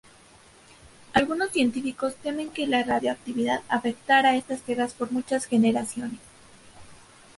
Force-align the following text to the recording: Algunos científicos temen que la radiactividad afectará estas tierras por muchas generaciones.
Algunos 1.13 1.51
científicos 1.51 2.15
temen 2.15 2.49
que 2.49 2.65
la 2.65 2.81
radiactividad 2.81 3.61
afectará 3.69 4.35
estas 4.35 4.61
tierras 4.61 4.95
por 4.95 5.11
muchas 5.11 5.45
generaciones. 5.45 6.17